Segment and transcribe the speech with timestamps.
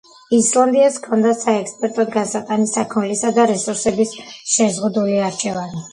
[0.35, 4.17] ისლანდიას ჰქონდა საექსპორტოდ გასატანი საქონლისა და რესურსების
[4.55, 5.89] შეზღუდული არჩევანი.